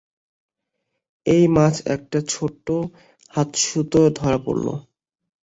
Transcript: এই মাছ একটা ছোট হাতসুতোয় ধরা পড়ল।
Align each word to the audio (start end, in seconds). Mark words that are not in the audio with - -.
এই 1.25 1.43
মাছ 1.55 1.75
একটা 1.95 2.19
ছোট 2.29 2.65
হাতসুতোয় 3.33 4.09
ধরা 4.17 4.39
পড়ল। 4.45 4.67